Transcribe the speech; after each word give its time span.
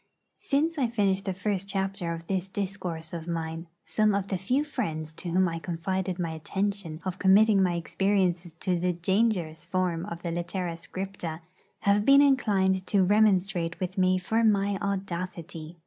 Since 0.39 0.79
I 0.79 0.87
finished 0.87 1.25
the 1.25 1.31
first 1.33 1.67
chapter 1.67 2.11
of 2.11 2.25
this 2.25 2.47
discourse 2.47 3.13
of 3.13 3.27
mine, 3.27 3.67
some 3.83 4.15
of 4.15 4.29
the 4.29 4.37
few 4.39 4.63
friends 4.63 5.13
to 5.13 5.29
whom 5.29 5.47
I 5.47 5.59
confided 5.59 6.17
my 6.17 6.31
intention 6.31 7.01
of 7.05 7.19
committing 7.19 7.61
my 7.61 7.75
experiences 7.75 8.53
to 8.61 8.79
the 8.79 8.93
dangerous 8.93 9.63
form 9.67 10.07
of 10.07 10.23
the 10.23 10.31
litera 10.31 10.73
scripta 10.77 11.41
have 11.81 12.03
been 12.03 12.23
inclined 12.23 12.87
to 12.87 13.03
remonstrate 13.03 13.79
with 13.79 13.95
me 13.99 14.17
for 14.17 14.43
my 14.43 14.79
audacity. 14.81 15.77